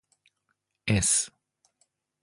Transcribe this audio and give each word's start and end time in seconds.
S 0.87 1.29